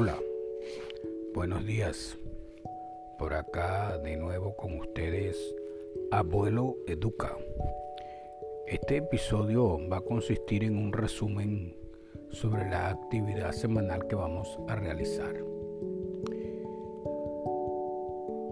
[0.00, 0.16] Hola,
[1.34, 2.16] buenos días.
[3.18, 5.36] Por acá de nuevo con ustedes,
[6.12, 7.36] Abuelo Educa.
[8.68, 11.76] Este episodio va a consistir en un resumen
[12.30, 15.34] sobre la actividad semanal que vamos a realizar.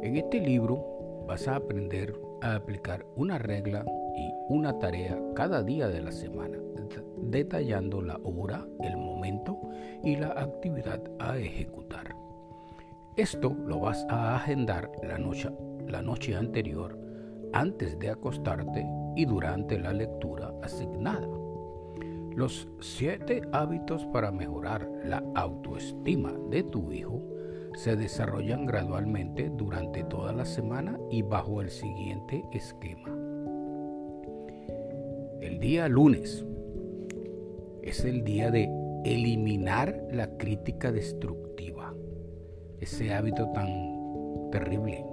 [0.02, 3.84] En este libro vas a aprender a aplicar una regla
[4.16, 6.58] y una tarea cada día de la semana,
[7.18, 9.15] detallando la hora, el momento
[10.03, 12.14] y la actividad a ejecutar.
[13.16, 15.49] Esto lo vas a agendar la noche,
[15.86, 16.99] la noche anterior,
[17.52, 21.29] antes de acostarte y durante la lectura asignada.
[22.35, 27.22] Los siete hábitos para mejorar la autoestima de tu hijo
[27.74, 33.08] se desarrollan gradualmente durante toda la semana y bajo el siguiente esquema.
[35.41, 36.44] El día lunes
[37.82, 38.69] es el día de
[39.12, 41.94] eliminar la crítica destructiva,
[42.80, 45.04] ese hábito tan terrible.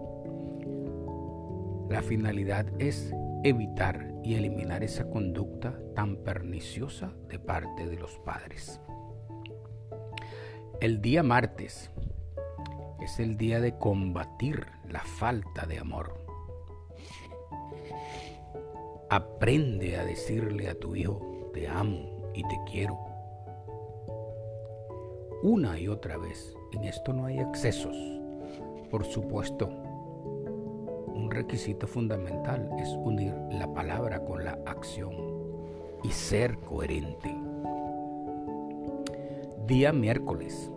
[1.89, 3.13] La finalidad es
[3.44, 8.81] evitar y eliminar esa conducta tan perniciosa de parte de los padres.
[10.81, 11.91] El día martes
[13.00, 16.25] es el día de combatir la falta de amor.
[19.09, 23.12] Aprende a decirle a tu hijo, te amo y te quiero
[25.44, 26.55] una y otra vez.
[26.72, 27.95] En esto no hay excesos.
[28.89, 35.13] Por supuesto, un requisito fundamental es unir la palabra con la acción
[36.02, 37.35] y ser coherente.
[39.67, 40.72] Día miércoles.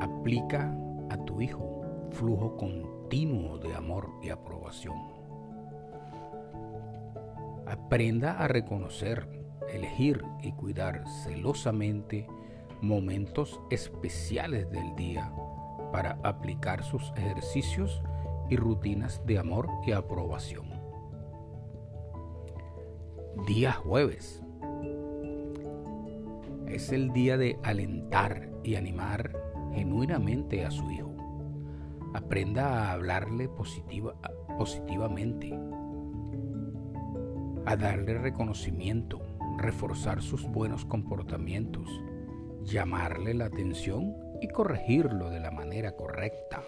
[0.00, 0.76] Aplica
[1.08, 4.96] a tu hijo flujo continuo de amor y aprobación.
[7.66, 9.28] Aprenda a reconocer,
[9.72, 12.26] elegir y cuidar celosamente
[12.82, 15.32] momentos especiales del día
[15.92, 18.02] para aplicar sus ejercicios
[18.50, 20.66] y rutinas de amor y aprobación.
[23.46, 24.42] Día jueves.
[26.66, 29.32] Es el día de alentar y animar
[29.72, 31.14] genuinamente a su hijo.
[32.14, 34.14] Aprenda a hablarle positiva,
[34.58, 35.56] positivamente,
[37.64, 39.22] a darle reconocimiento,
[39.58, 41.88] reforzar sus buenos comportamientos
[42.64, 46.62] llamarle la atención y corregirlo de la manera correcta.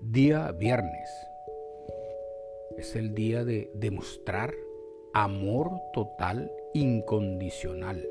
[0.00, 1.10] Día viernes
[2.76, 4.54] es el día de demostrar
[5.12, 8.08] amor total incondicional.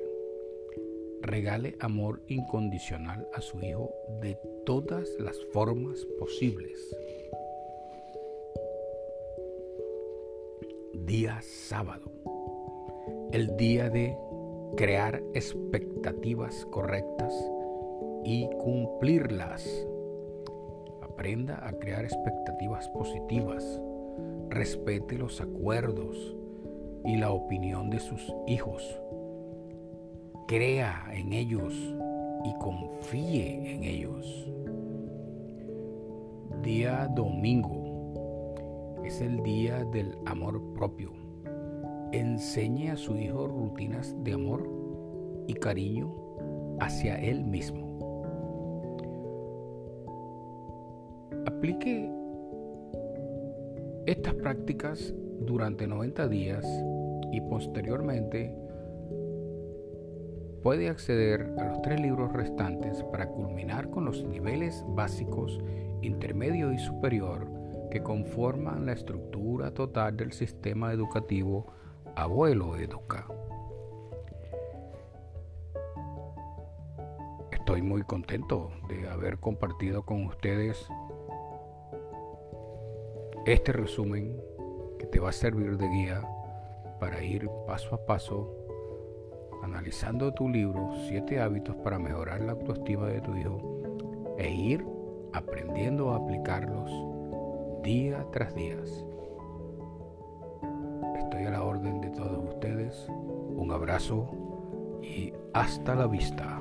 [1.22, 3.92] Regale amor incondicional a su hijo
[4.22, 6.96] de todas las formas posibles.
[10.94, 12.12] Día sábado.
[13.32, 14.18] El día de
[14.76, 17.34] crear expectativas correctas
[18.24, 19.88] y cumplirlas.
[21.02, 23.82] Aprenda a crear expectativas positivas.
[24.50, 26.36] Respete los acuerdos
[27.06, 28.84] y la opinión de sus hijos.
[30.48, 31.74] Crea en ellos
[32.44, 34.52] y confíe en ellos.
[36.62, 41.17] Día domingo es el día del amor propio
[42.12, 44.70] enseñe a su hijo rutinas de amor
[45.48, 46.14] y cariño
[46.80, 47.88] hacia él mismo.
[51.46, 52.12] Aplique
[54.06, 56.66] estas prácticas durante 90 días
[57.32, 58.56] y posteriormente
[60.64, 65.60] puede acceder a los tres libros restantes para culminar con los niveles básicos,
[66.02, 67.48] intermedio y superior
[67.90, 71.68] que conforman la estructura total del sistema educativo
[72.18, 73.28] abuelo educa.
[77.52, 80.88] Estoy muy contento de haber compartido con ustedes
[83.46, 84.36] este resumen
[84.98, 86.28] que te va a servir de guía
[87.00, 88.52] para ir paso a paso
[89.62, 93.60] analizando tu libro Siete hábitos para mejorar la autoestima de tu hijo
[94.40, 94.84] e ir
[95.34, 96.92] aprendiendo a aplicarlos
[97.84, 98.76] día tras día
[101.46, 103.08] a la orden de todos ustedes.
[103.10, 104.30] Un abrazo
[105.02, 106.60] y hasta la vista.